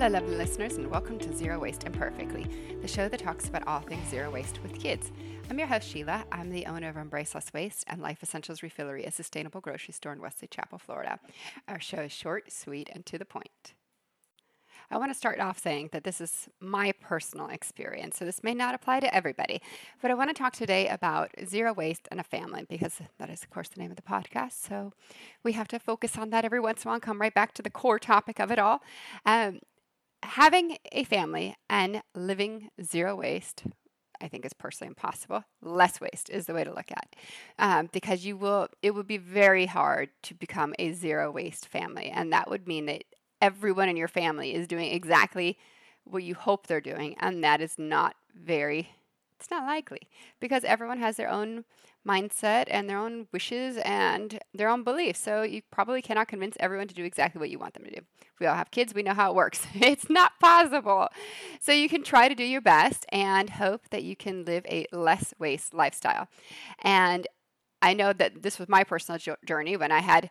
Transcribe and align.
Hello, 0.00 0.18
lovely 0.18 0.36
listeners, 0.36 0.76
and 0.76 0.90
welcome 0.90 1.18
to 1.18 1.36
Zero 1.36 1.58
Waste 1.58 1.84
Imperfectly, 1.84 2.46
the 2.80 2.88
show 2.88 3.06
that 3.06 3.20
talks 3.20 3.50
about 3.50 3.66
all 3.66 3.80
things 3.80 4.08
zero 4.08 4.30
waste 4.30 4.62
with 4.62 4.80
kids. 4.80 5.12
I'm 5.50 5.58
your 5.58 5.68
host, 5.68 5.86
Sheila. 5.86 6.24
I'm 6.32 6.48
the 6.48 6.64
owner 6.64 6.88
of 6.88 6.96
Embrace 6.96 7.34
Less 7.34 7.52
Waste 7.52 7.84
and 7.86 8.00
Life 8.00 8.22
Essentials 8.22 8.60
Refillery, 8.60 9.06
a 9.06 9.10
sustainable 9.10 9.60
grocery 9.60 9.92
store 9.92 10.14
in 10.14 10.22
Wesley 10.22 10.48
Chapel, 10.48 10.78
Florida. 10.78 11.20
Our 11.68 11.80
show 11.80 11.98
is 11.98 12.12
short, 12.12 12.50
sweet, 12.50 12.88
and 12.94 13.04
to 13.04 13.18
the 13.18 13.26
point. 13.26 13.74
I 14.90 14.96
want 14.96 15.12
to 15.12 15.18
start 15.18 15.38
off 15.38 15.58
saying 15.58 15.90
that 15.92 16.02
this 16.02 16.18
is 16.18 16.48
my 16.60 16.92
personal 16.92 17.48
experience, 17.48 18.16
so 18.16 18.24
this 18.24 18.42
may 18.42 18.54
not 18.54 18.74
apply 18.74 19.00
to 19.00 19.14
everybody. 19.14 19.60
But 20.00 20.10
I 20.10 20.14
want 20.14 20.30
to 20.30 20.34
talk 20.34 20.54
today 20.54 20.88
about 20.88 21.30
zero 21.44 21.74
waste 21.74 22.08
and 22.10 22.18
a 22.18 22.24
family 22.24 22.64
because 22.68 23.00
that 23.18 23.28
is, 23.28 23.42
of 23.42 23.50
course, 23.50 23.68
the 23.68 23.80
name 23.80 23.90
of 23.90 23.96
the 23.96 24.02
podcast. 24.02 24.66
So 24.66 24.94
we 25.44 25.52
have 25.52 25.68
to 25.68 25.78
focus 25.78 26.16
on 26.16 26.30
that 26.30 26.46
every 26.46 26.58
once 26.58 26.84
in 26.84 26.88
a 26.88 26.90
while 26.90 26.94
and 26.94 27.02
come 27.02 27.20
right 27.20 27.34
back 27.34 27.52
to 27.54 27.62
the 27.62 27.70
core 27.70 27.98
topic 27.98 28.40
of 28.40 28.50
it 28.50 28.58
all. 28.58 28.82
Um, 29.26 29.60
having 30.22 30.78
a 30.92 31.04
family 31.04 31.56
and 31.68 32.02
living 32.14 32.70
zero 32.82 33.16
waste 33.16 33.64
I 34.20 34.28
think 34.28 34.44
is 34.44 34.52
personally 34.52 34.88
impossible. 34.88 35.44
Less 35.62 36.00
waste 36.00 36.28
is 36.28 36.46
the 36.46 36.54
way 36.54 36.64
to 36.64 36.74
look 36.74 36.90
at, 36.90 37.16
um, 37.58 37.88
because 37.92 38.24
you 38.24 38.36
will. 38.36 38.68
It 38.82 38.94
would 38.94 39.06
be 39.06 39.16
very 39.16 39.66
hard 39.66 40.10
to 40.24 40.34
become 40.34 40.74
a 40.78 40.92
zero 40.92 41.30
waste 41.30 41.66
family, 41.66 42.10
and 42.10 42.32
that 42.32 42.50
would 42.50 42.68
mean 42.68 42.86
that 42.86 43.04
everyone 43.40 43.88
in 43.88 43.96
your 43.96 44.08
family 44.08 44.54
is 44.54 44.66
doing 44.66 44.92
exactly 44.92 45.56
what 46.04 46.22
you 46.22 46.34
hope 46.34 46.66
they're 46.66 46.80
doing, 46.80 47.16
and 47.20 47.42
that 47.42 47.60
is 47.60 47.78
not 47.78 48.14
very 48.34 48.90
it's 49.40 49.50
not 49.50 49.64
likely 49.64 50.02
because 50.38 50.64
everyone 50.64 50.98
has 50.98 51.16
their 51.16 51.30
own 51.30 51.64
mindset 52.06 52.64
and 52.68 52.88
their 52.88 52.98
own 52.98 53.26
wishes 53.32 53.78
and 53.78 54.38
their 54.52 54.68
own 54.68 54.84
beliefs. 54.84 55.18
So 55.18 55.42
you 55.42 55.62
probably 55.70 56.02
cannot 56.02 56.28
convince 56.28 56.56
everyone 56.60 56.88
to 56.88 56.94
do 56.94 57.04
exactly 57.04 57.38
what 57.38 57.50
you 57.50 57.58
want 57.58 57.74
them 57.74 57.84
to 57.84 57.90
do. 57.90 58.00
We 58.38 58.46
all 58.46 58.54
have 58.54 58.70
kids, 58.70 58.94
we 58.94 59.02
know 59.02 59.14
how 59.14 59.30
it 59.30 59.34
works. 59.34 59.66
it's 59.74 60.10
not 60.10 60.32
possible. 60.40 61.08
So 61.58 61.72
you 61.72 61.88
can 61.88 62.02
try 62.02 62.28
to 62.28 62.34
do 62.34 62.44
your 62.44 62.60
best 62.60 63.06
and 63.08 63.48
hope 63.50 63.88
that 63.90 64.02
you 64.02 64.14
can 64.14 64.44
live 64.44 64.64
a 64.66 64.86
less 64.92 65.32
waste 65.38 65.72
lifestyle. 65.72 66.28
And 66.82 67.26
I 67.82 67.94
know 67.94 68.12
that 68.12 68.42
this 68.42 68.58
was 68.58 68.68
my 68.68 68.84
personal 68.84 69.18
journey 69.46 69.76
when 69.76 69.90
I 69.90 70.00
had 70.00 70.28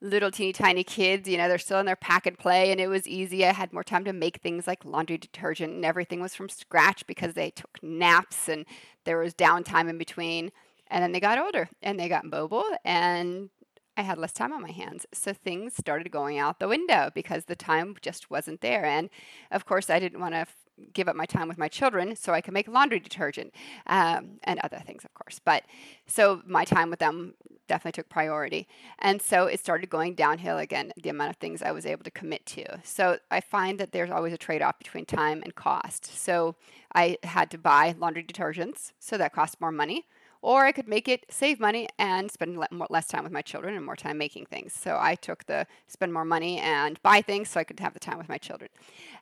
little 0.00 0.30
teeny 0.30 0.52
tiny 0.52 0.84
kids, 0.84 1.28
you 1.28 1.36
know, 1.36 1.48
they're 1.48 1.58
still 1.58 1.80
in 1.80 1.86
their 1.86 1.96
pack 1.96 2.26
and 2.26 2.38
play, 2.38 2.70
and 2.70 2.80
it 2.80 2.88
was 2.88 3.06
easy. 3.06 3.44
I 3.44 3.52
had 3.52 3.72
more 3.72 3.84
time 3.84 4.04
to 4.04 4.12
make 4.12 4.38
things 4.38 4.66
like 4.66 4.84
laundry 4.84 5.18
detergent, 5.18 5.72
and 5.72 5.84
everything 5.84 6.20
was 6.20 6.34
from 6.34 6.48
scratch 6.48 7.06
because 7.06 7.34
they 7.34 7.50
took 7.50 7.82
naps 7.82 8.48
and 8.48 8.64
there 9.04 9.18
was 9.18 9.34
downtime 9.34 9.88
in 9.88 9.98
between. 9.98 10.52
And 10.90 11.02
then 11.02 11.12
they 11.12 11.20
got 11.20 11.38
older 11.38 11.68
and 11.82 11.98
they 11.98 12.08
got 12.08 12.24
mobile, 12.24 12.64
and 12.84 13.50
I 13.96 14.02
had 14.02 14.18
less 14.18 14.32
time 14.32 14.52
on 14.52 14.62
my 14.62 14.70
hands. 14.70 15.06
So 15.12 15.32
things 15.32 15.74
started 15.76 16.12
going 16.12 16.38
out 16.38 16.60
the 16.60 16.68
window 16.68 17.10
because 17.14 17.46
the 17.46 17.56
time 17.56 17.96
just 18.00 18.30
wasn't 18.30 18.60
there. 18.60 18.84
And 18.84 19.10
of 19.50 19.66
course, 19.66 19.90
I 19.90 19.98
didn't 19.98 20.20
want 20.20 20.34
to 20.34 20.46
give 20.92 21.08
up 21.08 21.16
my 21.16 21.26
time 21.26 21.48
with 21.48 21.58
my 21.58 21.66
children 21.66 22.14
so 22.14 22.32
I 22.32 22.40
could 22.40 22.54
make 22.54 22.68
laundry 22.68 23.00
detergent 23.00 23.52
um, 23.88 24.38
and 24.44 24.60
other 24.60 24.80
things, 24.86 25.04
of 25.04 25.12
course. 25.14 25.40
But 25.44 25.64
so 26.06 26.42
my 26.46 26.64
time 26.64 26.90
with 26.90 27.00
them 27.00 27.34
definitely 27.68 27.92
took 27.92 28.08
priority. 28.08 28.66
And 28.98 29.22
so 29.22 29.46
it 29.46 29.60
started 29.60 29.88
going 29.90 30.14
downhill 30.14 30.58
again, 30.58 30.92
the 31.00 31.10
amount 31.10 31.30
of 31.30 31.36
things 31.36 31.62
I 31.62 31.70
was 31.70 31.86
able 31.86 32.04
to 32.04 32.10
commit 32.10 32.44
to. 32.46 32.80
So 32.82 33.18
I 33.30 33.40
find 33.40 33.78
that 33.78 33.92
there's 33.92 34.10
always 34.10 34.32
a 34.32 34.38
trade 34.38 34.62
off 34.62 34.78
between 34.78 35.04
time 35.04 35.42
and 35.42 35.54
cost. 35.54 36.06
So 36.06 36.56
I 36.94 37.18
had 37.22 37.50
to 37.52 37.58
buy 37.58 37.94
laundry 37.98 38.24
detergents, 38.24 38.92
so 38.98 39.16
that 39.18 39.32
cost 39.32 39.60
more 39.60 39.72
money 39.72 40.06
or 40.40 40.64
I 40.64 40.72
could 40.72 40.88
make 40.88 41.08
it 41.08 41.26
save 41.28 41.58
money 41.58 41.88
and 41.98 42.30
spend 42.30 42.58
less 42.90 43.06
time 43.06 43.24
with 43.24 43.32
my 43.32 43.42
children 43.42 43.74
and 43.74 43.84
more 43.84 43.96
time 43.96 44.18
making 44.18 44.46
things. 44.46 44.72
So 44.72 44.96
I 45.00 45.14
took 45.14 45.44
the 45.46 45.66
spend 45.88 46.12
more 46.12 46.24
money 46.24 46.58
and 46.58 47.02
buy 47.02 47.22
things 47.22 47.48
so 47.48 47.58
I 47.58 47.64
could 47.64 47.80
have 47.80 47.94
the 47.94 48.00
time 48.00 48.18
with 48.18 48.28
my 48.28 48.38
children. 48.38 48.70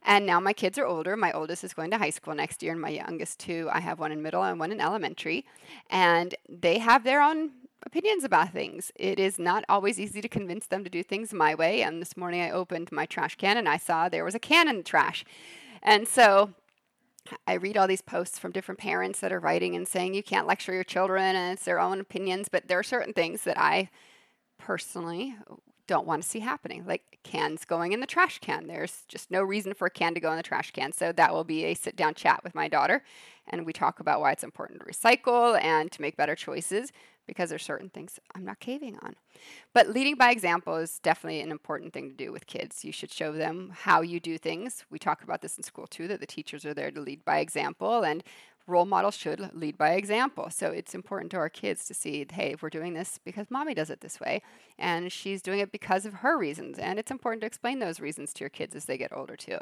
And 0.03 0.27
now 0.27 0.41
my 0.41 0.53
kids 0.53 0.79
are 0.79 0.87
older. 0.87 1.17
My 1.17 1.33
oldest 1.33 1.65
is 1.65 1.73
going 1.73 1.91
to 1.93 1.99
high 1.99 2.11
school 2.11 2.35
next 2.35 2.63
year, 2.63 2.73
and 2.73 2.81
my 2.81 2.91
youngest 2.91 3.41
two, 3.41 3.69
I 3.73 3.81
have 3.81 3.99
one 3.99 4.13
in 4.13 4.23
middle 4.23 4.43
and 4.43 4.61
one 4.61 4.73
in 4.73 4.81
elementary, 4.81 5.47
and 5.89 6.35
they 6.49 6.79
have 6.79 7.05
their 7.05 7.23
own 7.23 7.51
opinions 7.87 8.25
about 8.25 8.53
things. 8.53 8.91
It 8.97 9.19
is 9.19 9.39
not 9.39 9.65
always 9.69 9.99
easy 9.99 10.21
to 10.21 10.29
convince 10.29 10.67
them 10.67 10.85
to 10.85 10.91
do 10.91 11.03
things 11.03 11.33
my 11.33 11.55
way. 11.55 11.83
And 11.83 12.03
this 12.03 12.17
morning 12.17 12.43
I 12.43 12.51
opened 12.51 12.91
my 12.93 13.07
trash 13.07 13.37
can 13.37 13.57
and 13.57 13.69
I 13.69 13.77
saw 13.79 14.09
there 14.09 14.25
was 14.25 14.35
a 14.35 14.41
can 14.41 14.69
in 14.69 14.79
the 14.79 14.83
trash. 14.83 15.25
And 15.83 16.07
so 16.07 16.51
I 17.47 17.55
read 17.55 17.77
all 17.77 17.87
these 17.87 18.03
posts 18.03 18.39
from 18.39 18.53
different 18.53 18.81
parents 18.81 19.21
that 19.21 19.33
are 19.33 19.41
writing 19.41 19.77
and 19.77 19.87
saying 19.87 20.15
you 20.15 20.23
can't 20.23 20.47
lecture 20.47 20.75
your 20.75 20.85
children 20.85 21.37
and 21.37 21.55
it's 21.55 21.65
their 21.65 21.81
own 21.81 22.01
opinions, 22.01 22.49
but 22.49 22.69
there 22.69 22.79
are 22.79 22.85
certain 22.85 23.13
things 23.13 23.43
that 23.43 23.59
I 23.59 23.89
personally 24.59 25.37
don't 25.87 26.07
want 26.07 26.23
to 26.23 26.29
see 26.29 26.41
happening, 26.41 26.85
like 26.87 27.19
cans 27.23 27.65
going 27.65 27.93
in 27.93 28.01
the 28.01 28.07
trash 28.07 28.39
can. 28.39 28.67
There's 28.67 29.05
just 29.09 29.31
no 29.31 29.43
reason 29.43 29.75
for 29.75 29.87
a 29.87 29.91
can 29.91 30.15
to 30.15 30.21
go 30.21 30.31
in 30.31 30.37
the 30.37 30.43
trash 30.43 30.71
can. 30.71 30.93
So 30.93 31.13
that 31.13 31.33
will 31.33 31.45
be 31.45 31.65
a 31.65 31.75
sit 31.75 31.97
down 31.97 32.15
chat 32.15 32.43
with 32.45 32.55
my 32.55 32.69
daughter, 32.69 33.03
and 33.49 33.67
we 33.67 33.73
talk 33.73 34.01
about 34.01 34.21
why 34.21 34.33
it's 34.33 34.45
important 34.45 34.81
to 34.81 34.87
recycle 34.87 35.61
and 35.63 35.91
to 35.93 36.03
make 36.03 36.17
better 36.17 36.35
choices 36.35 36.93
because 37.27 37.51
there's 37.51 37.65
certain 37.65 37.91
things 37.91 38.21
I'm 38.35 38.45
not 38.45 38.61
caving 38.61 38.99
on. 39.03 39.17
But 39.75 39.89
leading 39.89 40.15
by 40.15 40.31
example 40.31 40.77
is 40.77 41.01
definitely 41.01 41.41
an 41.41 41.51
important 41.51 41.93
thing 41.93 42.09
to 42.11 42.17
do 42.17 42.33
with 42.33 42.47
kids. 42.47 42.85
You 42.85 42.93
should 42.93 43.13
show 43.13 43.33
them 43.33 43.73
how 43.75 44.01
you 44.01 44.21
do 44.21 44.39
things. 44.39 44.85
We 44.91 44.99
talk 44.99 45.23
about 45.23 45.43
this 45.43 45.57
in 45.57 45.65
school 45.65 45.87
too 45.87 46.07
that 46.09 46.21
the 46.21 46.27
teachers 46.27 46.65
are 46.65 46.75
there 46.75 46.91
to 46.91 47.01
lead 47.01 47.25
by 47.25 47.39
example 47.39 48.05
and 48.05 48.23
role 48.67 48.85
models 48.85 49.17
should 49.17 49.51
lead 49.55 49.79
by 49.79 49.91
example. 49.91 50.51
So 50.51 50.69
it's 50.69 50.95
important 50.95 51.31
to 51.33 51.37
our 51.37 51.49
kids 51.49 51.87
to 51.87 51.95
see, 51.95 52.27
hey, 52.31 52.57
we're 52.61 52.71
doing 52.71 52.95
this 52.95 53.21
because 53.25 53.51
mommy 53.51 53.75
does 53.75 53.91
it 53.91 54.01
this 54.01 54.21
way, 54.21 54.43
and 54.79 55.13
she's 55.13 55.43
doing 55.43 55.61
it 55.61 55.73
because 55.73 56.05
of 56.05 56.15
her 56.15 56.37
reasons. 56.39 56.79
And 56.79 56.99
it's 56.99 57.11
important 57.11 57.43
to 57.43 57.47
explain 57.47 57.79
those 57.79 58.01
reasons 58.01 58.33
to 58.35 58.41
your 58.41 58.51
kids 58.51 58.75
as 58.75 58.87
they 58.87 58.99
get 58.99 59.13
older 59.13 59.37
too, 59.37 59.59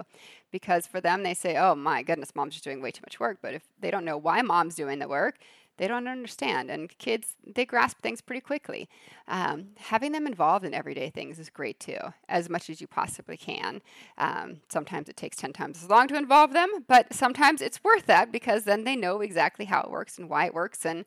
because 0.51 0.87
for 0.87 1.01
them 1.01 1.23
they 1.23 1.35
say, 1.35 1.57
oh 1.57 1.75
my 1.75 2.03
goodness, 2.03 2.35
mom's 2.35 2.55
just 2.55 2.65
doing 2.65 2.81
way 2.81 2.91
too 2.91 3.03
much 3.07 3.21
work. 3.21 3.39
But 3.43 3.55
if 3.55 3.63
they 3.81 3.91
don't 3.91 4.05
know 4.05 4.19
why 4.19 4.43
mom's 4.43 4.75
doing 4.75 4.99
the 4.99 5.09
work, 5.09 5.37
they 5.77 5.89
don't 5.89 6.09
understand. 6.09 6.71
And 6.71 6.97
kids, 6.99 7.37
they 7.45 7.65
grasp 7.65 8.01
things 8.01 8.21
pretty 8.21 8.41
quickly. 8.41 8.89
Um, 9.27 9.69
having 9.77 10.13
them 10.13 10.27
involved 10.27 10.65
in 10.65 10.75
everyday 10.75 11.11
things 11.11 11.39
is 11.39 11.51
great 11.51 11.81
too, 11.81 11.99
as 12.29 12.49
much 12.49 12.71
as 12.71 12.81
you 12.81 12.87
possibly 12.87 13.37
can. 13.37 13.83
Um, 14.19 14.61
sometimes 14.69 15.09
it 15.09 15.17
takes 15.17 15.37
10 15.37 15.53
times 15.53 15.83
as 15.83 15.91
long 15.91 16.09
to 16.09 16.17
involve 16.17 16.53
them, 16.53 16.85
but 16.87 17.13
sometimes 17.13 17.61
it's 17.61 17.83
worth 17.83 18.07
that 18.07 18.31
because 18.31 18.65
then 18.65 18.85
they 18.85 18.97
know 18.97 19.21
exactly 19.21 19.65
how 19.65 19.81
it 19.81 19.91
works 19.91 20.19
and 20.19 20.29
why 20.29 20.47
it 20.47 20.55
works. 20.55 20.85
And 20.87 21.05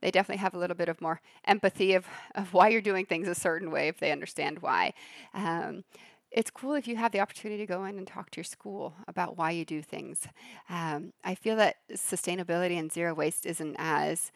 they 0.00 0.10
definitely 0.10 0.40
have 0.40 0.54
a 0.54 0.58
little 0.58 0.76
bit 0.76 0.88
of 0.88 1.00
more 1.00 1.20
empathy 1.44 1.94
of, 1.94 2.06
of 2.34 2.54
why 2.54 2.68
you're 2.68 2.80
doing 2.80 3.04
things 3.04 3.28
a 3.28 3.34
certain 3.34 3.70
way 3.70 3.88
if 3.88 3.98
they 3.98 4.12
understand 4.12 4.60
why. 4.60 4.94
Um, 5.34 5.84
it's 6.30 6.50
cool 6.50 6.74
if 6.74 6.86
you 6.86 6.96
have 6.96 7.12
the 7.12 7.20
opportunity 7.20 7.58
to 7.58 7.66
go 7.66 7.84
in 7.84 7.98
and 7.98 8.06
talk 8.06 8.30
to 8.30 8.36
your 8.36 8.44
school 8.44 8.94
about 9.06 9.36
why 9.38 9.50
you 9.50 9.64
do 9.64 9.82
things. 9.82 10.26
Um, 10.68 11.12
I 11.24 11.34
feel 11.34 11.56
that 11.56 11.76
sustainability 11.92 12.78
and 12.78 12.92
zero 12.92 13.14
waste 13.14 13.46
isn't 13.46 13.76
as 13.78 14.30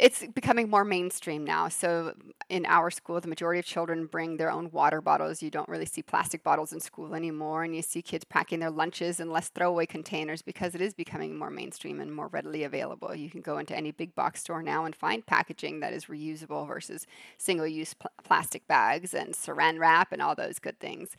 it's 0.00 0.24
becoming 0.34 0.70
more 0.70 0.84
mainstream 0.84 1.44
now. 1.44 1.68
So 1.68 2.14
in 2.48 2.64
our 2.66 2.90
school, 2.90 3.20
the 3.20 3.28
majority 3.28 3.58
of 3.58 3.66
children 3.66 4.06
bring 4.06 4.36
their 4.36 4.50
own 4.50 4.70
water 4.70 5.00
bottles. 5.00 5.42
You 5.42 5.50
don't 5.50 5.68
really 5.68 5.86
see 5.86 6.02
plastic 6.02 6.42
bottles 6.42 6.72
in 6.72 6.80
school 6.80 7.14
anymore, 7.14 7.64
and 7.64 7.74
you 7.74 7.82
see 7.82 8.00
kids 8.00 8.24
packing 8.24 8.60
their 8.60 8.70
lunches 8.70 9.20
in 9.20 9.30
less 9.30 9.48
throwaway 9.48 9.86
containers 9.86 10.40
because 10.40 10.74
it 10.74 10.80
is 10.80 10.94
becoming 10.94 11.36
more 11.36 11.50
mainstream 11.50 12.00
and 12.00 12.14
more 12.14 12.28
readily 12.28 12.64
available. 12.64 13.14
You 13.14 13.28
can 13.28 13.40
go 13.40 13.58
into 13.58 13.76
any 13.76 13.90
big 13.90 14.14
box 14.14 14.40
store 14.40 14.62
now 14.62 14.84
and 14.84 14.94
find 14.94 15.26
packaging 15.26 15.80
that 15.80 15.92
is 15.92 16.06
reusable 16.06 16.66
versus 16.66 17.06
single-use 17.36 17.94
pl- 17.94 18.10
plastic 18.22 18.66
bags 18.68 19.14
and 19.14 19.34
saran 19.34 19.78
wrap 19.78 20.12
and 20.12 20.22
all 20.22 20.34
those 20.34 20.58
good 20.58 20.78
things. 20.78 21.16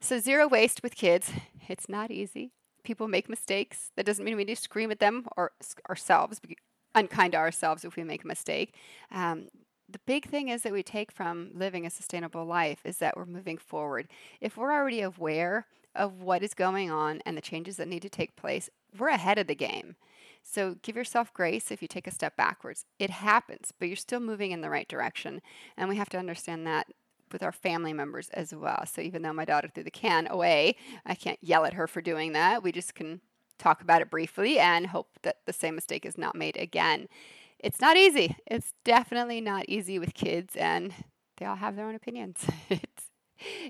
So 0.00 0.18
zero 0.18 0.46
waste 0.46 0.82
with 0.82 0.94
kids, 0.94 1.32
it's 1.68 1.88
not 1.88 2.10
easy. 2.10 2.52
People 2.84 3.08
make 3.08 3.28
mistakes. 3.28 3.90
That 3.96 4.04
doesn't 4.04 4.24
mean 4.24 4.36
we 4.36 4.44
need 4.44 4.56
to 4.56 4.62
scream 4.62 4.90
at 4.90 5.00
them 5.00 5.26
or 5.36 5.52
ourselves 5.88 6.40
unkind 6.94 7.32
to 7.32 7.38
ourselves 7.38 7.84
if 7.84 7.96
we 7.96 8.04
make 8.04 8.24
a 8.24 8.28
mistake. 8.28 8.74
Um, 9.10 9.48
the 9.88 10.00
big 10.06 10.26
thing 10.26 10.48
is 10.48 10.62
that 10.62 10.72
we 10.72 10.82
take 10.82 11.12
from 11.12 11.50
living 11.54 11.86
a 11.86 11.90
sustainable 11.90 12.44
life 12.44 12.80
is 12.84 12.98
that 12.98 13.16
we're 13.16 13.26
moving 13.26 13.58
forward. 13.58 14.08
If 14.40 14.56
we're 14.56 14.72
already 14.72 15.02
aware 15.02 15.66
of 15.94 16.20
what 16.20 16.42
is 16.42 16.54
going 16.54 16.90
on 16.90 17.20
and 17.24 17.36
the 17.36 17.42
changes 17.42 17.76
that 17.76 17.88
need 17.88 18.02
to 18.02 18.08
take 18.08 18.36
place, 18.36 18.70
we're 18.98 19.08
ahead 19.08 19.38
of 19.38 19.46
the 19.46 19.54
game. 19.54 19.96
So 20.42 20.76
give 20.82 20.96
yourself 20.96 21.32
grace 21.32 21.70
if 21.70 21.80
you 21.80 21.88
take 21.88 22.06
a 22.06 22.12
step 22.12 22.36
backwards. 22.36 22.84
It 22.98 23.10
happens, 23.10 23.72
but 23.78 23.88
you're 23.88 23.96
still 23.96 24.20
moving 24.20 24.52
in 24.52 24.60
the 24.60 24.70
right 24.70 24.88
direction. 24.88 25.40
And 25.76 25.88
we 25.88 25.96
have 25.96 26.10
to 26.10 26.18
understand 26.18 26.66
that 26.66 26.86
with 27.32 27.42
our 27.42 27.52
family 27.52 27.92
members 27.92 28.28
as 28.30 28.54
well. 28.54 28.84
So 28.86 29.00
even 29.00 29.22
though 29.22 29.32
my 29.32 29.44
daughter 29.44 29.68
threw 29.72 29.84
the 29.84 29.90
can 29.90 30.26
away, 30.28 30.76
I 31.06 31.14
can't 31.14 31.38
yell 31.42 31.64
at 31.64 31.74
her 31.74 31.86
for 31.86 32.00
doing 32.00 32.32
that. 32.32 32.62
We 32.62 32.72
just 32.72 32.94
can 32.94 33.20
talk 33.58 33.82
about 33.82 34.02
it 34.02 34.10
briefly 34.10 34.58
and 34.58 34.88
hope 34.88 35.08
that 35.22 35.38
the 35.46 35.52
same 35.52 35.74
mistake 35.74 36.04
is 36.04 36.18
not 36.18 36.34
made 36.34 36.56
again. 36.56 37.08
It's 37.58 37.80
not 37.80 37.96
easy. 37.96 38.36
It's 38.46 38.74
definitely 38.84 39.40
not 39.40 39.64
easy 39.68 39.98
with 39.98 40.14
kids, 40.14 40.54
and 40.56 40.92
they 41.38 41.46
all 41.46 41.56
have 41.56 41.76
their 41.76 41.86
own 41.86 41.94
opinions. 41.94 42.44
it's 42.68 43.10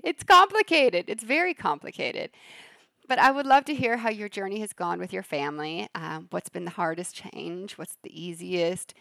it's 0.03 0.23
complicated. 0.23 1.05
It's 1.07 1.23
very 1.23 1.53
complicated. 1.53 2.31
But 3.07 3.19
I 3.19 3.31
would 3.31 3.45
love 3.45 3.65
to 3.65 3.75
hear 3.75 3.97
how 3.97 4.09
your 4.09 4.29
journey 4.29 4.59
has 4.61 4.73
gone 4.73 4.99
with 4.99 5.13
your 5.13 5.23
family. 5.23 5.87
Um, 5.93 6.27
what's 6.31 6.49
been 6.49 6.65
the 6.65 6.71
hardest 6.71 7.15
change? 7.15 7.77
What's 7.77 7.97
the 8.03 8.19
easiest? 8.19 8.93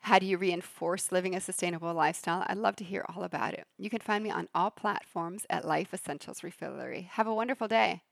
How 0.00 0.18
do 0.18 0.26
you 0.26 0.38
reinforce 0.38 1.10
living 1.10 1.34
a 1.34 1.40
sustainable 1.40 1.92
lifestyle? 1.94 2.44
I'd 2.46 2.58
love 2.58 2.76
to 2.76 2.84
hear 2.84 3.04
all 3.14 3.22
about 3.22 3.54
it. 3.54 3.66
You 3.78 3.90
can 3.90 4.00
find 4.00 4.22
me 4.22 4.30
on 4.30 4.48
all 4.54 4.70
platforms 4.70 5.46
at 5.50 5.64
Life 5.64 5.92
Essentials 5.92 6.40
Refillery. 6.40 7.06
Have 7.08 7.26
a 7.26 7.34
wonderful 7.34 7.68
day. 7.68 8.02